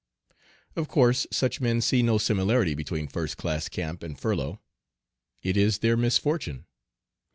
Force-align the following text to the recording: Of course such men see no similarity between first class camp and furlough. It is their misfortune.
Of 0.75 0.87
course 0.87 1.27
such 1.31 1.61
men 1.61 1.79
see 1.79 2.01
no 2.01 2.17
similarity 2.17 2.73
between 2.73 3.07
first 3.07 3.37
class 3.37 3.69
camp 3.69 4.01
and 4.01 4.17
furlough. 4.19 4.59
It 5.43 5.55
is 5.55 5.77
their 5.77 5.95
misfortune. 5.95 6.65